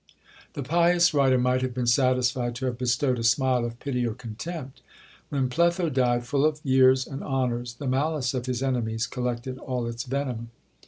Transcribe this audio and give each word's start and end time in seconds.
The 0.53 0.63
pious 0.63 1.13
writer 1.13 1.37
might 1.37 1.61
have 1.61 1.75
been 1.75 1.85
satisfied 1.85 2.55
to 2.55 2.65
have 2.65 2.79
bestowed 2.79 3.19
a 3.19 3.23
smile 3.23 3.63
of 3.63 3.79
pity 3.79 4.03
or 4.03 4.15
contempt. 4.15 4.81
When 5.29 5.47
Pletho 5.47 5.93
died, 5.93 6.25
full 6.25 6.43
of 6.43 6.59
years 6.63 7.05
and 7.05 7.21
honours, 7.23 7.75
the 7.75 7.85
malice 7.85 8.33
of 8.33 8.47
his 8.47 8.63
enemies 8.63 9.05
collected 9.05 9.59
all 9.59 9.85
its 9.85 10.05
venom. 10.05 10.49